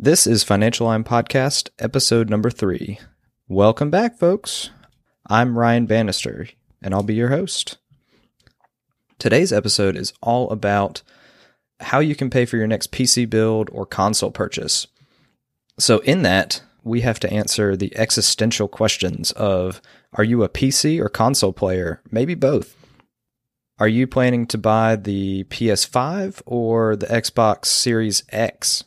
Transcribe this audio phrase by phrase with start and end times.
[0.00, 3.00] This is Financial Lion Podcast, episode number three.
[3.48, 4.70] Welcome back, folks.
[5.26, 6.46] I'm Ryan Bannister,
[6.80, 7.78] and I'll be your host.
[9.18, 11.02] Today's episode is all about
[11.80, 14.86] how you can pay for your next PC build or console purchase.
[15.80, 21.00] So, in that, we have to answer the existential questions of are you a PC
[21.00, 22.02] or console player?
[22.08, 22.76] Maybe both.
[23.80, 28.84] Are you planning to buy the PS5 or the Xbox Series X?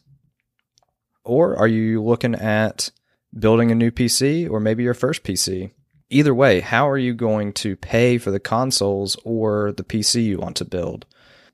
[1.24, 2.92] Or are you looking at
[3.38, 5.72] building a new PC or maybe your first PC?
[6.10, 10.38] Either way, how are you going to pay for the consoles or the PC you
[10.38, 11.06] want to build?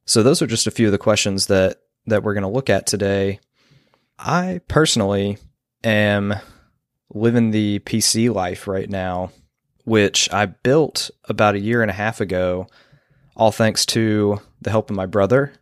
[0.05, 2.69] So those are just a few of the questions that that we're going to look
[2.69, 3.39] at today.
[4.17, 5.37] I personally
[5.83, 6.35] am
[7.13, 9.31] living the PC life right now,
[9.83, 12.67] which I built about a year and a half ago,
[13.35, 15.53] all thanks to the help of my brother,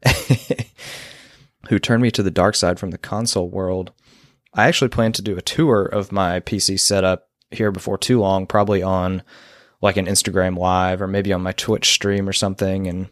[1.69, 3.91] who turned me to the dark side from the console world.
[4.55, 8.47] I actually plan to do a tour of my PC setup here before too long,
[8.47, 9.21] probably on
[9.81, 12.87] like an Instagram live or maybe on my Twitch stream or something.
[12.87, 13.09] And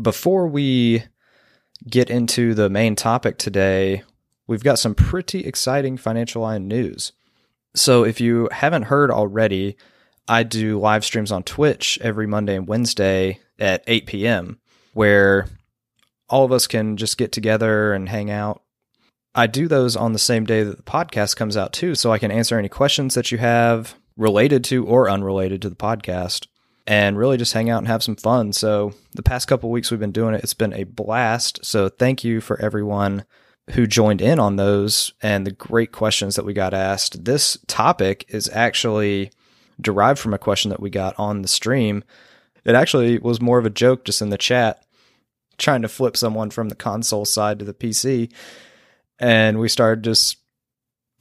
[0.00, 1.04] before we
[1.88, 4.02] get into the main topic today,
[4.48, 7.12] we've got some pretty exciting financial lion news.
[7.74, 9.76] So if you haven't heard already,
[10.26, 14.58] I do live streams on Twitch every Monday and Wednesday at 8 p.m.
[14.94, 15.46] where
[16.28, 18.62] all of us can just get together and hang out
[19.34, 22.18] I do those on the same day that the podcast comes out too, so I
[22.18, 26.46] can answer any questions that you have related to or unrelated to the podcast
[26.86, 28.52] and really just hang out and have some fun.
[28.52, 31.64] So, the past couple weeks we've been doing it, it's been a blast.
[31.64, 33.24] So, thank you for everyone
[33.70, 37.24] who joined in on those and the great questions that we got asked.
[37.24, 39.30] This topic is actually
[39.80, 42.02] derived from a question that we got on the stream.
[42.64, 44.82] It actually was more of a joke just in the chat,
[45.56, 48.32] trying to flip someone from the console side to the PC
[49.20, 50.38] and we started just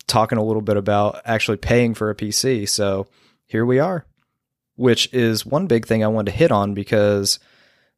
[0.07, 2.67] talking a little bit about actually paying for a PC.
[2.67, 3.07] So
[3.45, 4.05] here we are,
[4.75, 7.39] which is one big thing I wanted to hit on because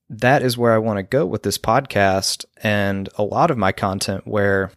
[0.09, 3.71] that is where I want to go with this podcast and a lot of my
[3.71, 4.71] content where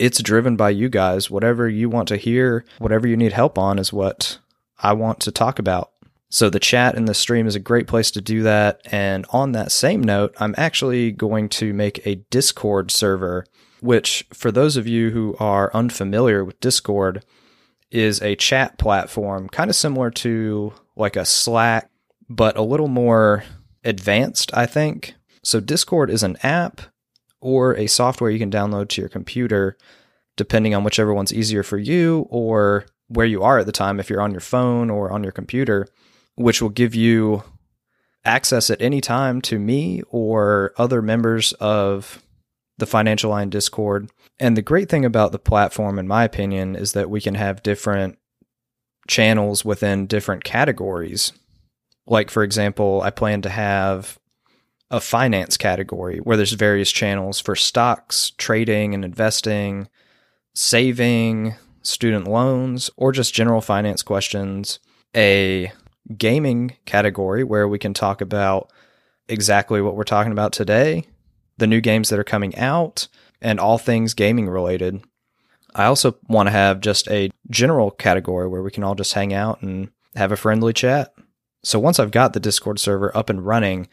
[0.00, 1.30] it's driven by you guys.
[1.30, 4.38] Whatever you want to hear, whatever you need help on is what
[4.82, 5.92] I want to talk about.
[6.30, 8.80] So the chat in the stream is a great place to do that.
[8.86, 13.44] And on that same note, I'm actually going to make a Discord server
[13.80, 17.24] which, for those of you who are unfamiliar with Discord,
[17.90, 21.90] is a chat platform kind of similar to like a Slack,
[22.28, 23.44] but a little more
[23.84, 25.14] advanced, I think.
[25.42, 26.82] So, Discord is an app
[27.40, 29.76] or a software you can download to your computer,
[30.36, 34.08] depending on whichever one's easier for you or where you are at the time, if
[34.08, 35.88] you're on your phone or on your computer,
[36.36, 37.42] which will give you
[38.24, 42.22] access at any time to me or other members of
[42.80, 44.10] the Financial Lion Discord.
[44.38, 47.62] And the great thing about the platform, in my opinion, is that we can have
[47.62, 48.18] different
[49.06, 51.32] channels within different categories.
[52.06, 54.18] Like, for example, I plan to have
[54.90, 59.88] a finance category where there's various channels for stocks, trading and investing,
[60.54, 64.80] saving, student loans, or just general finance questions.
[65.16, 65.72] A
[66.16, 68.72] gaming category where we can talk about
[69.28, 71.04] exactly what we're talking about today
[71.60, 73.06] the new games that are coming out,
[73.40, 75.02] and all things gaming related.
[75.74, 79.32] I also want to have just a general category where we can all just hang
[79.32, 81.14] out and have a friendly chat.
[81.62, 83.88] So once I've got the Discord server up and running,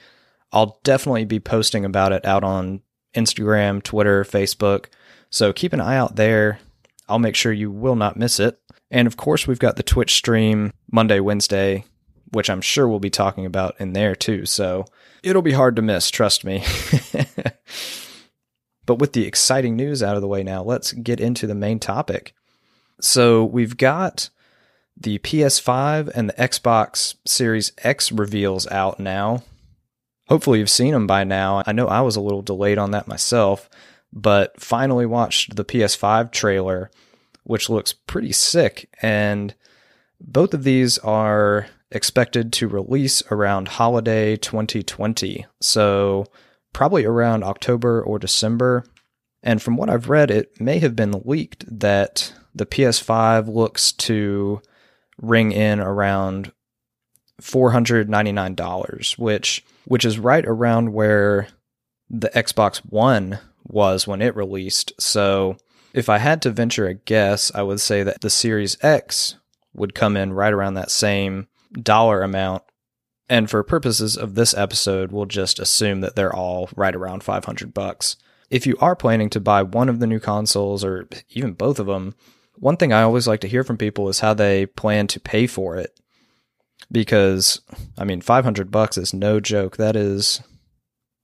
[0.52, 2.82] I'll definitely be posting about it out on
[3.14, 4.86] Instagram, Twitter, Facebook.
[5.30, 6.60] So keep an eye out there.
[7.08, 8.60] I'll make sure you will not miss it.
[8.90, 11.86] And of course, we've got the Twitch stream Monday, Wednesday,
[12.32, 14.46] which I'm sure we'll be talking about in there too.
[14.46, 14.86] So
[15.24, 16.64] it'll be hard to miss, trust me.
[18.86, 21.80] but with the exciting news out of the way now, let's get into the main
[21.80, 22.34] topic.
[23.00, 24.30] So we've got
[25.00, 29.44] the PS5 and the Xbox Series X reveals out now.
[30.28, 31.64] Hopefully, you've seen them by now.
[31.66, 33.70] I know I was a little delayed on that myself,
[34.12, 36.92] but finally watched the PS5 trailer,
[37.44, 38.90] which looks pretty sick.
[39.02, 39.54] And
[40.20, 45.46] both of these are expected to release around holiday 2020.
[45.62, 46.26] So,
[46.74, 48.84] probably around October or December.
[49.42, 54.62] And from what I've read, it may have been leaked that the PS5 looks to
[55.22, 56.52] ring in around
[57.42, 61.48] $499, which which is right around where
[62.10, 64.92] the Xbox One was when it released.
[65.00, 65.58] So,
[65.94, 69.36] if I had to venture a guess, I would say that the Series X
[69.74, 72.64] would come in right around that same dollar amount.
[73.30, 77.74] And for purposes of this episode, we'll just assume that they're all right around 500
[77.74, 78.16] bucks.
[78.50, 81.88] if you are planning to buy one of the new consoles or even both of
[81.88, 82.16] them,
[82.56, 85.48] one thing I always like to hear from people is how they plan to pay
[85.48, 86.00] for it.
[86.92, 87.60] Because
[87.98, 89.78] I mean, 500 bucks is no joke.
[89.78, 90.42] That is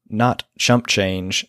[0.10, 1.46] not chump change.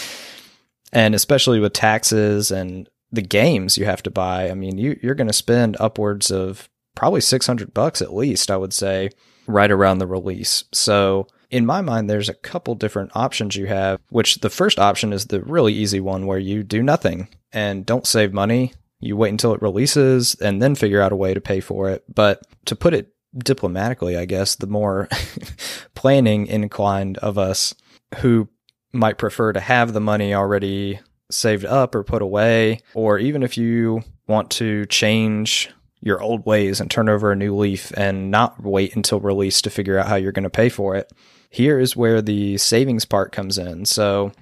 [0.92, 5.14] and especially with taxes and the games you have to buy, I mean, you you're
[5.14, 6.68] going to spend upwards of
[6.98, 9.10] probably 600 bucks at least, I would say,
[9.46, 10.64] right around the release.
[10.72, 15.12] So, in my mind, there's a couple different options you have, which the first option
[15.12, 18.72] is the really easy one where you do nothing and don't save money.
[18.98, 22.02] You wait until it releases and then figure out a way to pay for it.
[22.12, 25.08] But to put it diplomatically, I guess, the more
[25.94, 27.76] planning inclined of us
[28.16, 28.48] who
[28.92, 30.98] might prefer to have the money already
[31.30, 36.80] saved up or put away, or even if you want to change your old ways
[36.80, 40.16] and turn over a new leaf and not wait until release to figure out how
[40.16, 41.12] you're going to pay for it.
[41.50, 43.84] Here is where the savings part comes in.
[43.84, 44.32] So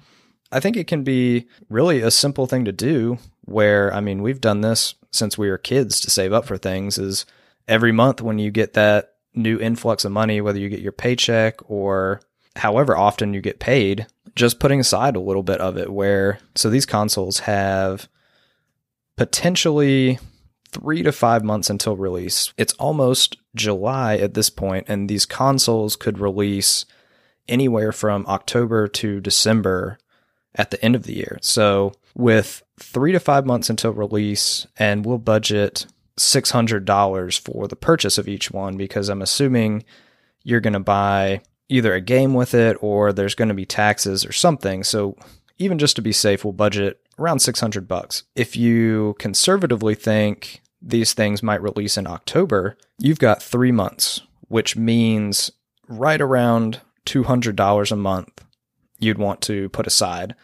[0.51, 4.41] I think it can be really a simple thing to do where, I mean, we've
[4.41, 7.25] done this since we were kids to save up for things is
[7.67, 11.69] every month when you get that new influx of money, whether you get your paycheck
[11.69, 12.21] or
[12.55, 16.69] however often you get paid, just putting aside a little bit of it where, so
[16.69, 18.07] these consoles have
[19.15, 20.19] potentially
[20.71, 22.53] three to five months until release.
[22.57, 26.85] It's almost July at this point, and these consoles could release
[27.47, 29.97] anywhere from October to December
[30.55, 31.37] at the end of the year.
[31.41, 35.85] So, with three to five months until release, and we'll budget
[36.17, 39.83] $600 for the purchase of each one because I'm assuming
[40.43, 44.25] you're going to buy either a game with it or there's going to be taxes
[44.25, 44.83] or something.
[44.83, 45.15] So,
[45.59, 48.23] even just to be safe, we'll budget around 600 bucks.
[48.35, 54.75] If you conservatively think these things might release in October, you've got 3 months, which
[54.75, 55.51] means
[55.87, 58.43] right around $200 a month
[58.99, 60.35] you'd want to put aside.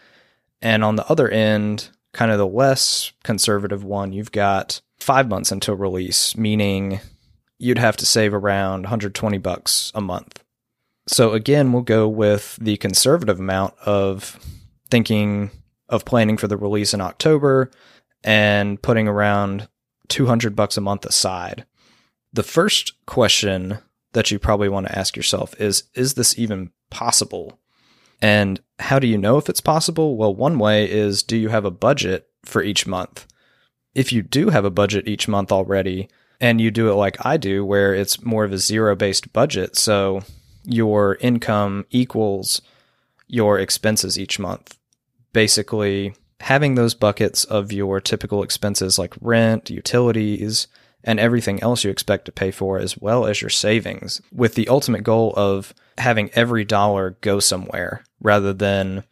[0.61, 5.51] And on the other end, kind of the less conservative one, you've got 5 months
[5.51, 6.99] until release, meaning
[7.59, 10.43] you'd have to save around 120 bucks a month.
[11.07, 14.39] So again, we'll go with the conservative amount of
[14.89, 15.51] thinking
[15.93, 17.69] of planning for the release in October
[18.23, 19.67] and putting around
[20.09, 21.65] 200 bucks a month aside.
[22.33, 23.77] The first question
[24.13, 27.59] that you probably want to ask yourself is is this even possible?
[28.21, 30.17] And how do you know if it's possible?
[30.17, 33.27] Well, one way is do you have a budget for each month?
[33.93, 36.09] If you do have a budget each month already,
[36.41, 39.75] and you do it like I do, where it's more of a zero based budget,
[39.75, 40.23] so
[40.63, 42.61] your income equals
[43.27, 44.77] your expenses each month.
[45.33, 50.67] Basically, having those buckets of your typical expenses like rent, utilities,
[51.03, 54.67] and everything else you expect to pay for, as well as your savings, with the
[54.69, 59.03] ultimate goal of having every dollar go somewhere rather than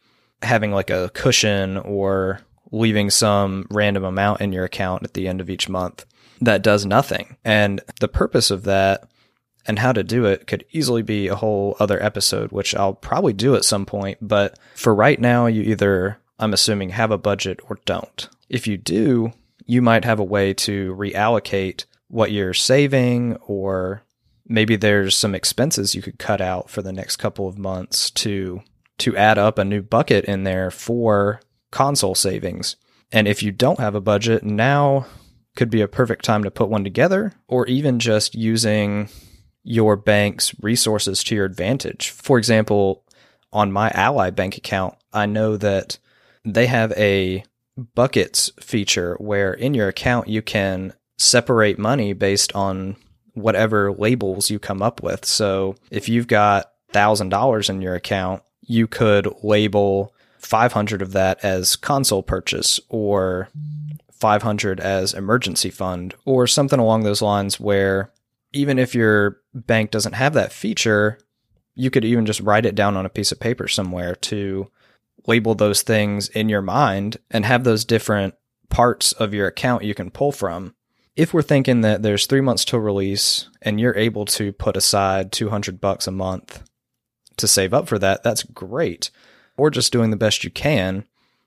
[0.42, 2.40] having like a cushion or
[2.70, 6.06] leaving some random amount in your account at the end of each month
[6.42, 7.36] that does nothing.
[7.44, 9.04] And the purpose of that
[9.66, 13.32] and how to do it could easily be a whole other episode, which I'll probably
[13.32, 14.18] do at some point.
[14.20, 18.28] But for right now, you either, I'm assuming, have a budget or don't.
[18.48, 19.32] If you do,
[19.66, 24.02] you might have a way to reallocate what you're saving, or
[24.46, 28.62] maybe there's some expenses you could cut out for the next couple of months to
[28.98, 32.76] to add up a new bucket in there for console savings.
[33.10, 35.06] And if you don't have a budget, now
[35.56, 39.08] could be a perfect time to put one together, or even just using
[39.64, 42.10] your bank's resources to your advantage.
[42.10, 43.04] For example,
[43.52, 45.98] on my Ally bank account, I know that
[46.44, 47.44] they have a
[47.94, 52.96] buckets feature where in your account you can separate money based on
[53.34, 55.24] whatever labels you come up with.
[55.24, 61.76] So if you've got $1,000 in your account, you could label 500 of that as
[61.76, 63.48] console purchase or
[64.12, 68.11] 500 as emergency fund or something along those lines where
[68.52, 71.18] even if your bank doesn't have that feature,
[71.74, 74.70] you could even just write it down on a piece of paper somewhere to
[75.26, 78.34] label those things in your mind and have those different
[78.68, 80.74] parts of your account you can pull from.
[81.14, 85.30] If we're thinking that there's three months till release and you're able to put aside
[85.30, 86.62] 200 bucks a month
[87.36, 89.10] to save up for that, that's great.
[89.56, 91.04] Or just doing the best you can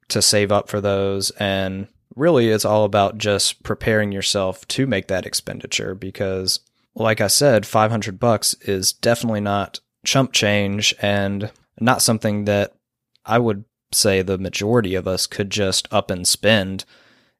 [0.09, 1.31] to save up for those.
[1.31, 6.59] And really, it's all about just preparing yourself to make that expenditure because
[6.95, 12.73] like I said, 500 bucks is definitely not chump change and not something that
[13.25, 16.85] I would say the majority of us could just up and spend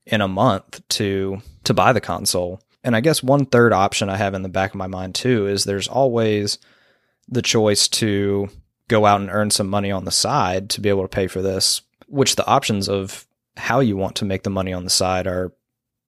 [0.06, 2.62] in a month to to buy the console.
[2.84, 5.48] And I guess one third option I have in the back of my mind too
[5.48, 6.60] is there's always
[7.28, 8.50] the choice to
[8.88, 11.42] go out and earn some money on the side to be able to pay for
[11.42, 13.26] this, which the options of
[13.58, 15.54] how you want to make the money on the side are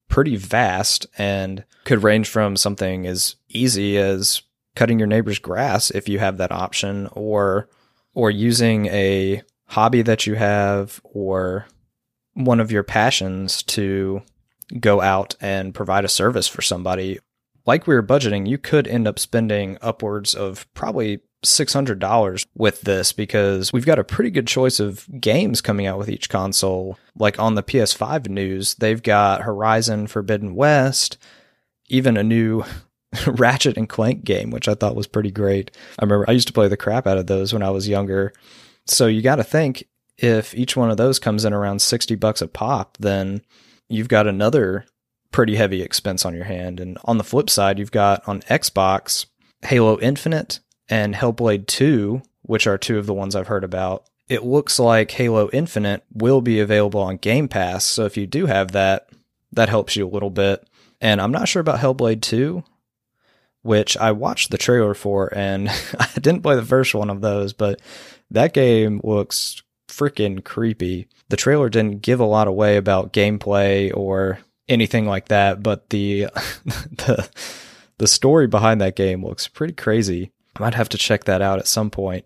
[0.07, 4.41] pretty vast and could range from something as easy as
[4.75, 7.69] cutting your neighbor's grass if you have that option or
[8.13, 11.67] or using a hobby that you have or
[12.33, 14.21] one of your passions to
[14.79, 17.19] go out and provide a service for somebody.
[17.65, 23.12] Like we were budgeting, you could end up spending upwards of probably $600 with this
[23.12, 26.98] because we've got a pretty good choice of games coming out with each console.
[27.18, 31.18] Like on the PS5 news, they've got Horizon Forbidden West,
[31.88, 32.63] even a new
[33.27, 35.72] Ratchet and Clank game, which I thought was pretty great.
[36.00, 38.34] I remember I used to play the crap out of those when I was younger.
[38.86, 39.86] So you got to think
[40.18, 43.42] if each one of those comes in around 60 bucks a pop, then
[43.89, 44.86] you've got another
[45.32, 46.80] pretty heavy expense on your hand.
[46.80, 49.27] And on the flip side, you've got on Xbox
[49.62, 54.06] Halo Infinite and Hellblade 2, which are two of the ones I've heard about.
[54.29, 57.86] It looks like Halo Infinite will be available on Game Pass.
[57.86, 59.10] So if you do have that,
[59.53, 60.67] that helps you a little bit.
[61.00, 62.63] And I'm not sure about Hellblade 2,
[63.62, 67.53] which I watched the trailer for, and I didn't play the first one of those,
[67.53, 67.82] but
[68.32, 71.08] that game looks freaking creepy.
[71.29, 76.24] The trailer didn't give a lot away about gameplay or anything like that, but the
[76.65, 77.29] the
[77.98, 80.32] the story behind that game looks pretty crazy.
[80.57, 82.25] I might have to check that out at some point.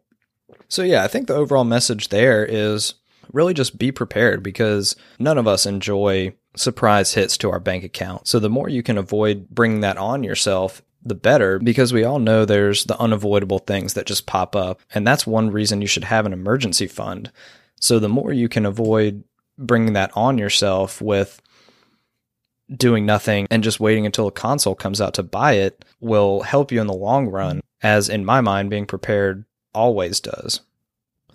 [0.67, 2.93] So yeah, I think the overall message there is
[3.33, 8.27] really just be prepared because none of us enjoy surprise hits to our bank account.
[8.27, 12.19] So the more you can avoid bringing that on yourself, the better because we all
[12.19, 14.81] know there's the unavoidable things that just pop up.
[14.93, 17.31] And that's one reason you should have an emergency fund.
[17.79, 19.23] So the more you can avoid
[19.57, 21.41] bringing that on yourself with
[22.75, 26.71] doing nothing and just waiting until a console comes out to buy it will help
[26.71, 30.61] you in the long run, as in my mind, being prepared always does.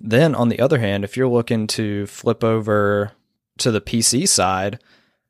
[0.00, 3.12] Then, on the other hand, if you're looking to flip over
[3.58, 4.78] to the PC side,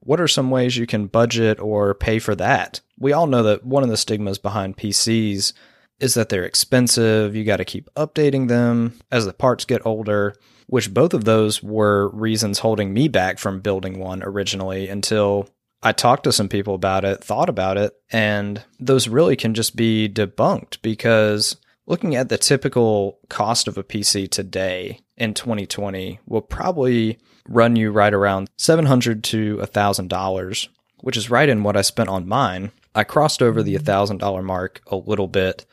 [0.01, 2.81] what are some ways you can budget or pay for that?
[2.99, 5.53] We all know that one of the stigmas behind PCs
[5.99, 7.35] is that they're expensive.
[7.35, 10.35] You got to keep updating them as the parts get older,
[10.67, 15.49] which both of those were reasons holding me back from building one originally until
[15.83, 19.77] I talked to some people about it, thought about it, and those really can just
[19.77, 21.57] be debunked because
[21.87, 27.19] looking at the typical cost of a PC today in 2020 will probably
[27.49, 30.69] run you right around $700 to $1,000,
[31.01, 32.73] which is right in what I spent on mine.
[32.95, 34.17] I crossed over the mm-hmm.
[34.17, 35.67] $1,000 mark a little bit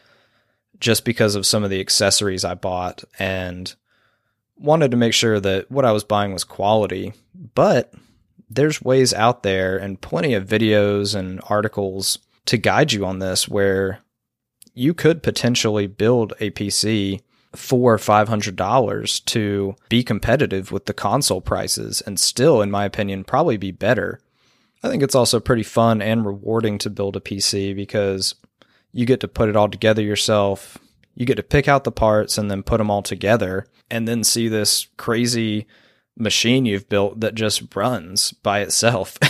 [0.80, 3.74] just because of some of the accessories I bought and
[4.58, 7.14] wanted to make sure that what I was buying was quality.
[7.56, 7.94] But
[8.56, 13.48] there's ways out there and plenty of videos and articles to guide you on this
[13.48, 14.00] where
[14.74, 17.22] you could potentially build a PC
[17.56, 22.86] for five hundred dollars to be competitive with the console prices and still, in my
[22.86, 24.20] opinion, probably be better.
[24.82, 28.36] I think it's also pretty fun and rewarding to build a PC because
[28.92, 30.78] you get to put it all together yourself.
[31.16, 34.24] You get to pick out the parts and then put them all together and then
[34.24, 35.68] see this crazy
[36.18, 39.18] machine you've built that just runs by itself.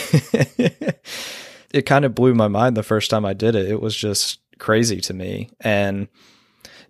[1.73, 3.69] it kind of blew my mind the first time I did it.
[3.69, 5.49] It was just crazy to me.
[5.59, 6.07] And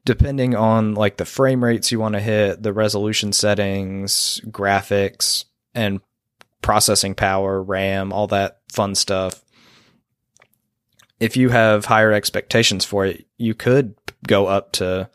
[0.06, 6.02] depending on like the frame rates you want to hit, the resolution settings, graphics, and
[6.62, 9.44] processing power, RAM, all that fun stuff.
[11.20, 13.96] If you have higher expectations for it, you could
[14.28, 15.10] go up to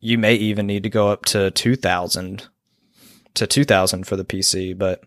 [0.00, 2.48] you may even need to go up to 2000
[3.34, 5.04] to 2000 for the PC, but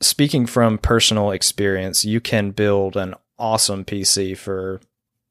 [0.00, 4.80] speaking from personal experience, you can build an awesome PC for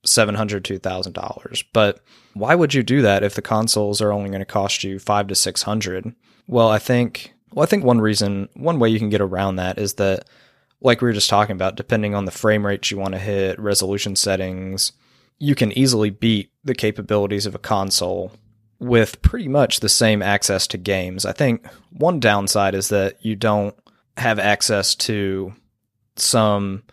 [0.06, 1.64] 700 to $1000.
[1.74, 2.00] But
[2.34, 5.28] why would you do that if the consoles are only going to cost you 5
[5.28, 6.16] to 600?
[6.48, 9.80] Well, I think well, I think one reason, one way you can get around that
[9.80, 10.26] is that
[10.82, 13.58] like we were just talking about, depending on the frame rates you want to hit,
[13.60, 14.92] resolution settings,
[15.40, 18.32] you can easily beat the capabilities of a console
[18.80, 21.26] with pretty much the same access to games.
[21.26, 23.76] I think one downside is that you don't
[24.18, 25.54] have access to
[26.16, 26.84] some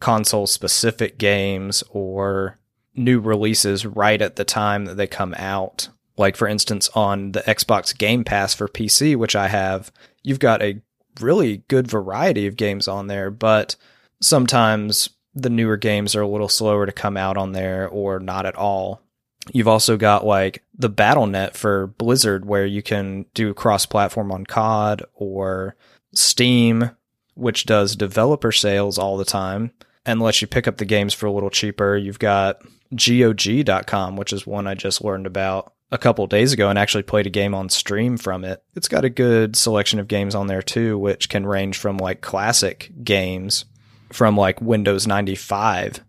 [0.00, 2.58] console specific games or
[2.94, 5.88] new releases right at the time that they come out.
[6.16, 10.62] Like, for instance, on the Xbox Game Pass for PC, which I have, you've got
[10.62, 10.80] a
[11.20, 13.76] really good variety of games on there, but
[14.20, 18.46] sometimes the newer games are a little slower to come out on there or not
[18.46, 19.02] at all.
[19.52, 24.44] You've also got like the Battle.net for Blizzard, where you can do cross platform on
[24.46, 25.76] COD or
[26.14, 26.90] Steam,
[27.34, 29.72] which does developer sales all the time.
[30.06, 31.94] and lets you pick up the games for a little cheaper.
[31.94, 32.62] You've got
[32.94, 37.26] GOG.com, which is one I just learned about a couple days ago and actually played
[37.26, 38.62] a game on stream from it.
[38.74, 42.22] It's got a good selection of games on there too, which can range from like
[42.22, 43.66] classic games
[44.12, 46.00] from like Windows 95,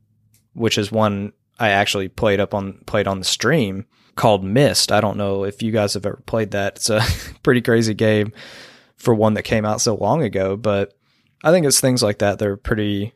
[0.54, 3.86] which is one I actually played up on played on the stream
[4.16, 4.92] called Myst.
[4.92, 6.78] I don't know if you guys have ever played that.
[6.78, 7.02] It's a
[7.44, 8.34] pretty crazy game
[8.96, 10.94] for one that came out so long ago, but
[11.44, 13.14] I think it's things like that are pretty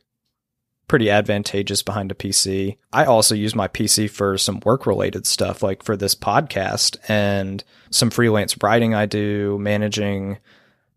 [0.86, 2.76] pretty advantageous behind a PC.
[2.92, 7.64] I also use my PC for some work related stuff, like for this podcast and
[7.90, 10.38] some freelance writing I do, managing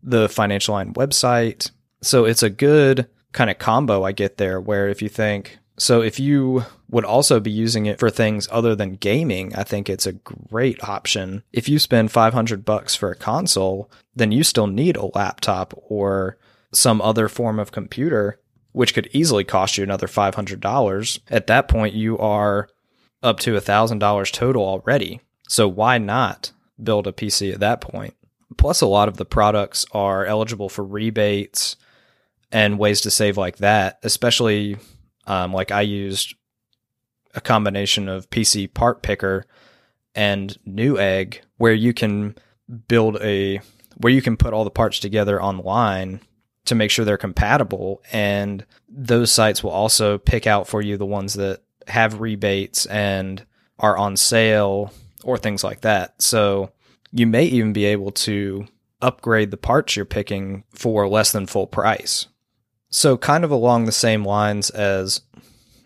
[0.02, 1.70] the Financial Lion website.
[2.02, 6.02] So it's a good kind of combo I get there where if you think, so
[6.02, 10.06] if you would also be using it for things other than gaming, I think it's
[10.06, 11.42] a great option.
[11.52, 16.38] If you spend 500 bucks for a console, then you still need a laptop or
[16.72, 18.40] some other form of computer
[18.72, 21.18] which could easily cost you another $500.
[21.30, 22.68] At that point, you are
[23.22, 25.20] up to $1,000 total already.
[25.48, 28.14] So why not build a PC at that point?
[28.56, 31.76] Plus, a lot of the products are eligible for rebates
[32.52, 34.76] and ways to save like that, especially
[35.28, 36.34] um, like I used
[37.34, 39.44] a combination of PC part picker
[40.14, 42.34] and Newegg where you can
[42.88, 43.60] build a
[43.98, 46.20] where you can put all the parts together online
[46.64, 48.02] to make sure they're compatible.
[48.12, 53.44] And those sites will also pick out for you the ones that have rebates and
[53.78, 54.92] are on sale
[55.24, 56.20] or things like that.
[56.22, 56.72] So
[57.12, 58.66] you may even be able to
[59.00, 62.26] upgrade the parts you're picking for less than full price.
[62.90, 65.20] So, kind of along the same lines as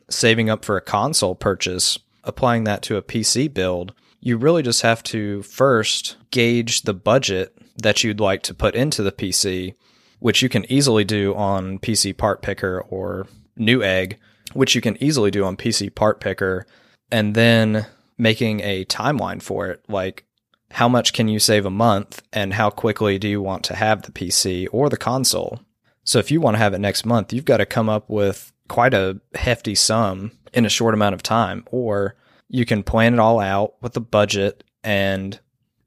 [0.09, 4.83] saving up for a console purchase, applying that to a PC build, you really just
[4.83, 9.75] have to first gauge the budget that you'd like to put into the PC
[10.23, 13.27] which you can easily do on PC Part Picker or
[13.59, 14.19] Newegg,
[14.53, 16.65] which you can easily do on PC Part Picker,
[17.11, 19.85] and then making a timeline for it.
[19.89, 20.25] Like,
[20.71, 24.03] how much can you save a month, and how quickly do you want to have
[24.03, 25.61] the PC or the console?
[26.05, 28.53] So, if you want to have it next month, you've got to come up with
[28.69, 32.17] quite a hefty sum in a short amount of time, or
[32.49, 35.41] you can plan it all out with a budget and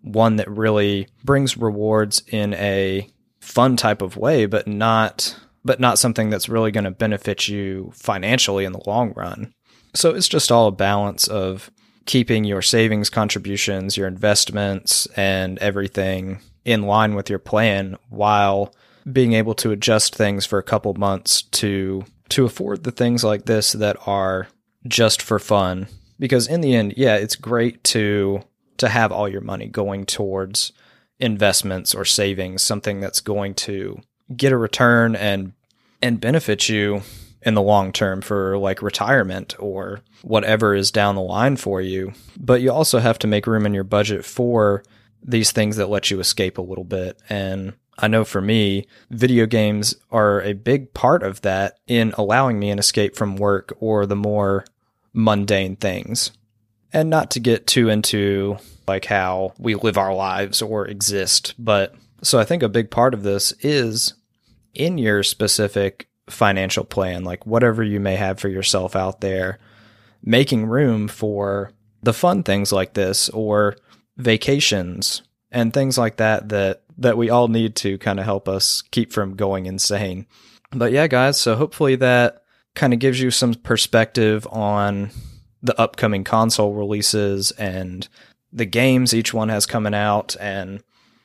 [0.00, 3.08] One that really brings rewards in a
[3.40, 7.90] fun type of way, but not but not something that's really going to benefit you
[7.94, 9.52] financially in the long run.
[9.94, 11.70] So it's just all a balance of
[12.06, 18.72] keeping your savings contributions, your investments, and everything in line with your plan while
[19.10, 23.44] being able to adjust things for a couple months to to afford the things like
[23.44, 24.48] this that are
[24.86, 25.86] just for fun
[26.18, 28.40] because in the end yeah it's great to
[28.78, 30.72] to have all your money going towards
[31.20, 34.00] investments or savings something that's going to
[34.36, 35.52] get a return and
[36.02, 37.02] and benefit you
[37.42, 42.12] in the long term for like retirement or whatever is down the line for you
[42.38, 44.82] but you also have to make room in your budget for
[45.22, 49.46] these things that let you escape a little bit and I know for me, video
[49.46, 54.04] games are a big part of that in allowing me an escape from work or
[54.06, 54.64] the more
[55.12, 56.32] mundane things.
[56.92, 61.54] And not to get too into like how we live our lives or exist.
[61.58, 64.14] But so I think a big part of this is
[64.76, 69.58] in your specific financial plan, like whatever you may have for yourself out there,
[70.22, 73.76] making room for the fun things like this or
[74.16, 78.82] vacations and things like that that that we all need to kind of help us
[78.90, 80.26] keep from going insane.
[80.72, 82.42] But yeah, guys, so hopefully that
[82.74, 85.10] kind of gives you some perspective on
[85.62, 88.08] the upcoming console releases and
[88.52, 90.82] the games each one has coming out and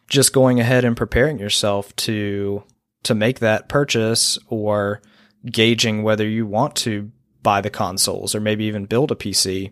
[0.09, 2.63] just going ahead and preparing yourself to
[3.03, 5.01] to make that purchase or
[5.45, 7.11] gauging whether you want to
[7.43, 9.71] buy the consoles or maybe even build a PC.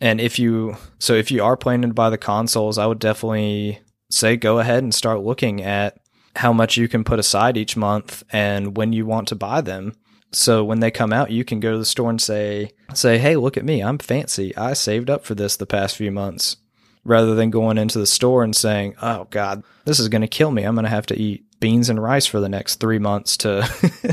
[0.00, 3.80] And if you so if you are planning to buy the consoles, I would definitely
[4.10, 5.98] say go ahead and start looking at
[6.36, 9.94] how much you can put aside each month and when you want to buy them.
[10.32, 13.36] So when they come out, you can go to the store and say, say, Hey,
[13.36, 13.82] look at me.
[13.82, 14.56] I'm fancy.
[14.56, 16.56] I saved up for this the past few months
[17.04, 20.50] rather than going into the store and saying, Oh God, this is going to kill
[20.50, 20.62] me.
[20.62, 23.62] I'm going to have to eat beans and rice for the next three months to,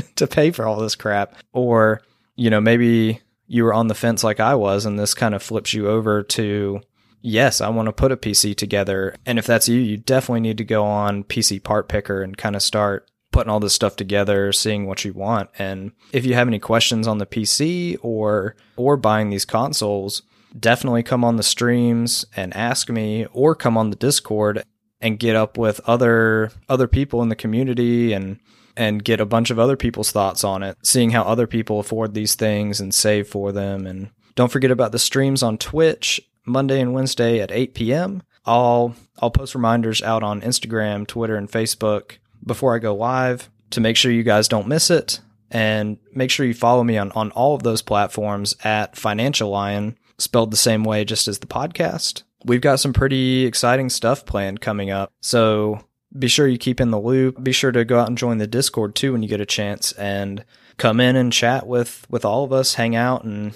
[0.16, 1.34] to pay for all this crap.
[1.52, 2.00] Or,
[2.36, 5.42] you know, maybe you were on the fence like I was and this kind of
[5.42, 6.80] flips you over to,
[7.20, 9.16] yes, I want to put a PC together.
[9.26, 12.54] And if that's you, you definitely need to go on PC part picker and kind
[12.54, 15.50] of start putting all this stuff together, seeing what you want.
[15.58, 20.22] And if you have any questions on the PC or or buying these consoles,
[20.58, 24.62] definitely come on the streams and ask me or come on the Discord
[25.00, 28.38] and get up with other other people in the community and
[28.76, 32.14] and get a bunch of other people's thoughts on it, seeing how other people afford
[32.14, 36.80] these things and save for them and don't forget about the streams on Twitch Monday
[36.80, 38.22] and Wednesday at 8 p.m.
[38.46, 42.12] I'll I'll post reminders out on Instagram, Twitter, and Facebook
[42.44, 45.20] before I go live to make sure you guys don't miss it.
[45.50, 49.98] And make sure you follow me on, on all of those platforms at Financial Lion,
[50.16, 52.22] spelled the same way just as the podcast.
[52.44, 55.12] We've got some pretty exciting stuff planned coming up.
[55.20, 55.84] So
[56.16, 57.42] be sure you keep in the loop.
[57.42, 59.92] Be sure to go out and join the Discord too when you get a chance
[59.92, 60.44] and
[60.76, 63.52] come in and chat with, with all of us, hang out and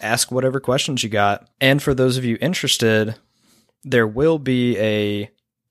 [0.00, 1.48] ask whatever questions you got.
[1.60, 3.16] And for those of you interested,
[3.82, 5.30] there will be a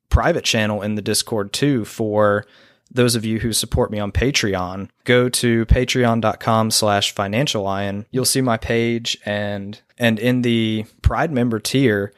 [0.10, 2.46] private channel in the Discord too for
[2.92, 4.90] those of you who support me on Patreon.
[5.04, 8.06] Go to patreon.com slash financial lion.
[8.12, 12.14] You'll see my page and and in the Pride member tier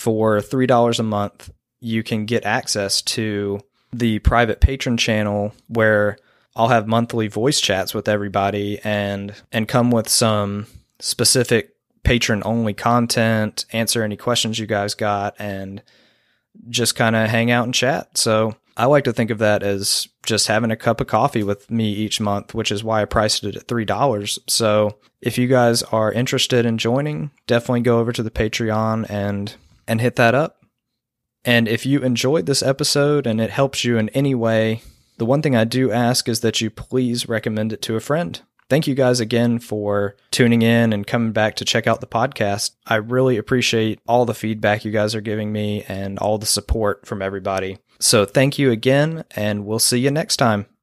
[0.00, 3.60] for three dollars a month, you can get access to
[3.92, 6.16] the private patron channel where
[6.56, 10.66] I'll have monthly voice chats with everybody and and come with some
[11.00, 15.82] specific patron only content, answer any questions you guys got and
[16.70, 18.16] just kind of hang out and chat.
[18.16, 21.70] So I like to think of that as just having a cup of coffee with
[21.70, 24.38] me each month, which is why I priced it at $3.
[24.48, 29.54] So if you guys are interested in joining, definitely go over to the Patreon and
[29.86, 30.64] and hit that up.
[31.44, 34.82] And if you enjoyed this episode and it helps you in any way,
[35.16, 38.40] the one thing I do ask is that you please recommend it to a friend
[38.70, 42.70] thank you guys again for tuning in and coming back to check out the podcast.
[42.86, 47.04] I really appreciate all the feedback you guys are giving me and all the support
[47.04, 47.78] from everybody.
[47.98, 50.66] So thank you again, and we'll see you next time.